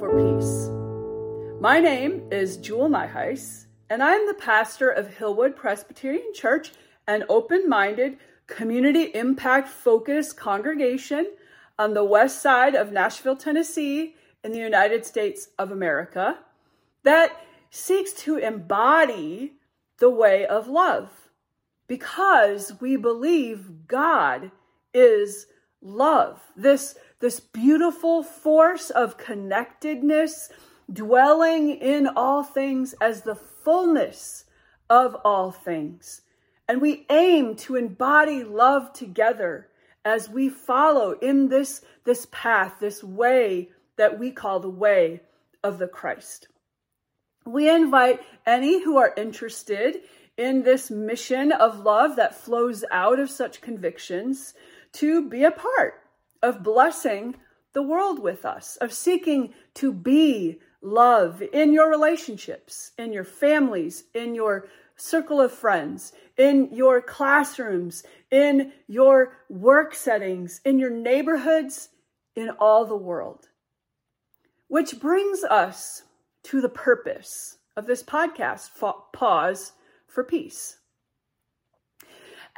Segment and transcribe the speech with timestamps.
[0.00, 0.68] peace.
[1.58, 6.72] My name is Jule Nyhuis, and I'm the pastor of Hillwood Presbyterian Church,
[7.06, 11.26] an open minded, community impact focused congregation
[11.78, 14.14] on the west side of Nashville, Tennessee,
[14.44, 16.38] in the United States of America,
[17.02, 19.54] that seeks to embody
[19.98, 21.30] the way of love
[21.86, 24.50] because we believe God
[24.92, 25.46] is
[25.80, 26.40] love.
[26.54, 30.50] This, this beautiful force of connectedness,
[30.92, 34.44] dwelling in all things as the fullness
[34.90, 36.22] of all things.
[36.68, 39.68] And we aim to embody love together
[40.04, 45.20] as we follow in this, this path, this way that we call the way
[45.64, 46.48] of the Christ.
[47.44, 50.02] We invite any who are interested
[50.36, 54.54] in this mission of love that flows out of such convictions
[54.92, 56.02] to be a part
[56.46, 57.34] of blessing
[57.72, 64.04] the world with us, of seeking to be love in your relationships, in your families,
[64.14, 71.88] in your circle of friends, in your classrooms, in your work settings, in your neighborhoods,
[72.36, 73.48] in all the world.
[74.68, 76.04] Which brings us
[76.44, 78.70] to the purpose of this podcast,
[79.12, 79.72] Pause
[80.06, 80.78] for Peace.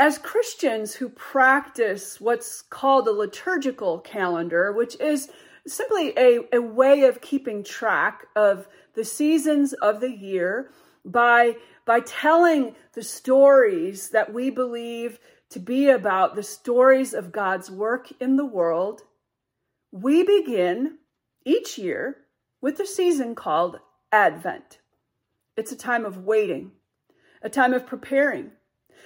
[0.00, 5.28] As Christians who practice what's called a liturgical calendar, which is
[5.66, 10.70] simply a, a way of keeping track of the seasons of the year
[11.04, 15.18] by, by telling the stories that we believe
[15.50, 19.02] to be about the stories of God's work in the world,
[19.90, 20.98] we begin
[21.44, 22.18] each year
[22.60, 23.80] with the season called
[24.12, 24.78] Advent.
[25.56, 26.72] It's a time of waiting,
[27.42, 28.52] a time of preparing,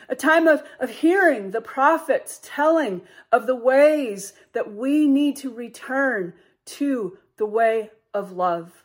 [0.08, 5.52] a time of, of hearing the prophets telling of the ways that we need to
[5.52, 8.84] return to the way of love.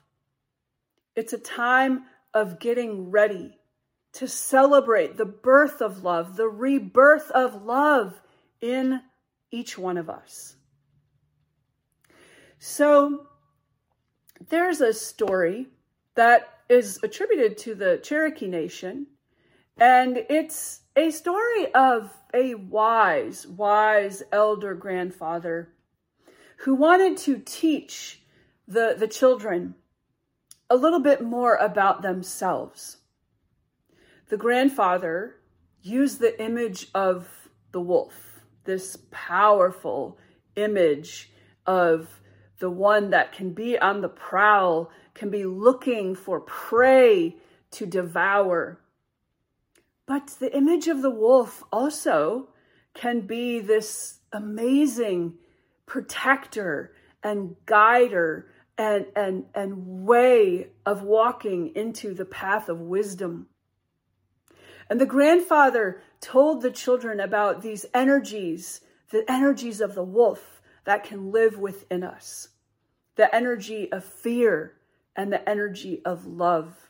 [1.16, 3.58] It's a time of getting ready
[4.14, 8.22] to celebrate the birth of love, the rebirth of love
[8.62, 9.02] in
[9.52, 10.56] each one of us.
[12.60, 13.28] So
[14.50, 15.68] there's a story
[16.16, 19.08] that is attributed to the Cherokee Nation,
[19.78, 25.70] and it's a story of a wise, wise elder grandfather
[26.62, 28.24] who wanted to teach
[28.68, 29.76] the, the children
[30.72, 32.98] a little bit more about themselves.
[34.30, 35.36] The grandfather
[35.84, 37.28] used the image of
[37.72, 40.18] the wolf, this powerful
[40.56, 41.32] image
[41.68, 42.22] of
[42.60, 47.36] the one that can be on the prowl, can be looking for prey
[47.70, 48.80] to devour.
[50.08, 52.48] But the image of the wolf also
[52.94, 55.36] can be this amazing
[55.86, 58.48] protector and guider
[58.78, 63.48] and, and, and way of walking into the path of wisdom.
[64.90, 68.82] And the grandfather told the children about these energies,
[69.12, 72.50] the energies of the wolf that can live within us,
[73.16, 74.74] the energy of fear
[75.18, 76.87] and the energy of love.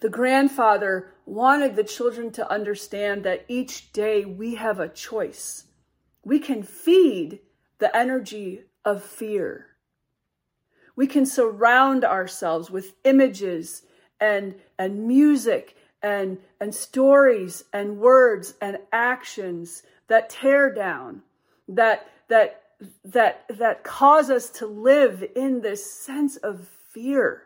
[0.00, 5.64] The grandfather wanted the children to understand that each day we have a choice.
[6.24, 7.40] We can feed
[7.78, 9.66] the energy of fear.
[10.94, 13.82] We can surround ourselves with images
[14.20, 21.22] and, and music and, and stories and words and actions that tear down,
[21.68, 22.62] that, that,
[23.04, 27.44] that, that cause us to live in this sense of fear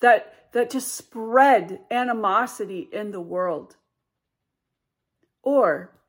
[0.00, 3.76] that that just spread animosity in the world.
[5.42, 6.00] Or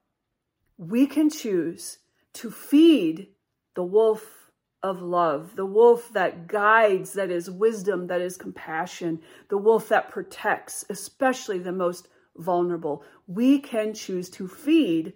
[0.77, 1.97] we can choose
[2.35, 3.27] to feed
[3.75, 4.49] the wolf
[4.81, 10.09] of love, the wolf that guides, that is wisdom, that is compassion, the wolf that
[10.09, 12.07] protects, especially the most
[12.37, 13.03] vulnerable.
[13.27, 15.11] We can choose to feed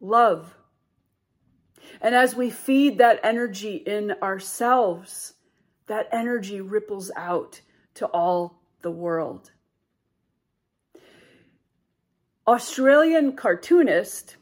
[0.00, 0.56] love.
[2.00, 5.34] And as we feed that energy in ourselves,
[5.88, 7.60] that energy ripples out
[7.94, 9.50] to all the world.
[12.46, 14.36] Australian cartoonist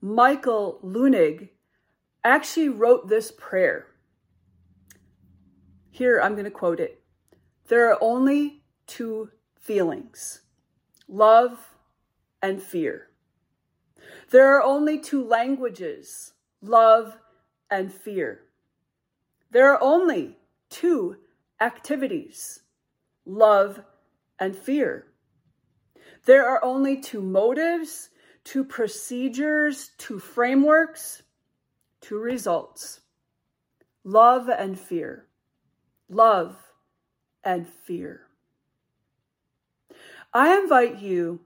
[0.00, 1.48] Michael Leunig
[2.22, 3.86] actually wrote this prayer.
[5.90, 7.02] Here, I'm going to quote it.
[7.68, 10.42] There are only two feelings
[11.08, 11.58] love
[12.42, 13.08] and fear.
[14.30, 17.16] There are only two languages love
[17.70, 18.42] and fear.
[19.50, 20.36] There are only
[20.68, 21.16] two
[21.60, 22.63] activities
[23.26, 23.82] love,
[24.38, 25.06] and fear.
[26.26, 28.10] There are only two motives,
[28.44, 31.22] two procedures, two frameworks,
[32.00, 33.00] two results
[34.04, 35.26] love and fear.
[36.08, 36.56] love,
[37.42, 38.22] and fear.
[40.32, 41.40] I invite you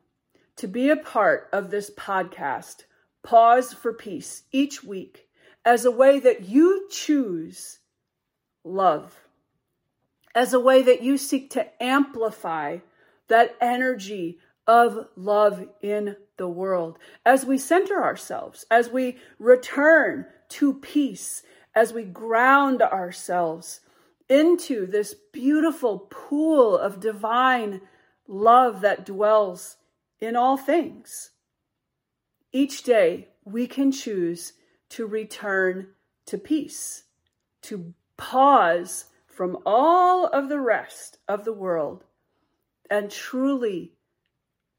[0.56, 2.84] to be a part of this podcast,
[3.22, 5.28] Pause for Peace, each week
[5.64, 7.78] as a way that you choose
[8.64, 9.27] love,
[10.38, 12.78] as a way that you seek to amplify
[13.26, 14.38] that energy
[14.68, 16.96] of love in the world,
[17.26, 21.42] as we center ourselves, as we return to peace,
[21.74, 23.80] as we ground ourselves
[24.28, 27.80] into this beautiful pool of divine
[28.28, 29.76] love that dwells
[30.20, 31.32] in all things.
[32.52, 34.52] Each day, we can choose
[34.90, 35.88] to return
[36.26, 37.02] to peace,
[37.62, 39.06] to pause
[39.38, 42.02] from all of the rest of the world
[42.90, 43.92] and truly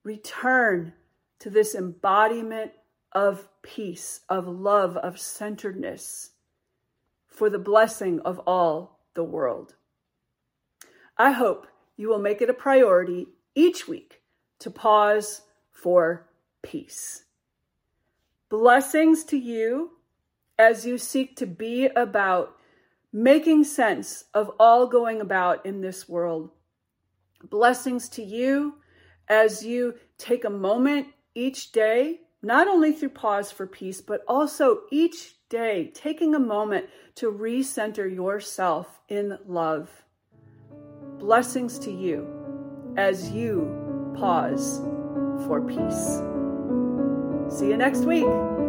[0.03, 0.91] return
[1.39, 2.69] to this embodiment
[3.13, 6.31] of peace, of love, of centeredness
[7.25, 9.75] for the blessing of all the world.
[11.17, 11.65] I hope
[11.95, 14.21] you will make it a priority each week
[14.59, 16.27] to pause for
[16.63, 17.23] peace.
[18.49, 19.91] Blessings to you
[20.57, 22.58] as you seek to be about
[23.11, 26.51] making sense of all going about in this world.
[27.43, 28.75] Blessings to you
[29.27, 34.81] as you take a moment each day, not only through pause for peace, but also
[34.91, 36.85] each day taking a moment
[37.15, 39.89] to recenter yourself in love.
[41.17, 42.27] Blessings to you
[42.97, 44.79] as you pause
[45.45, 46.21] for peace.
[47.57, 48.68] See you next week.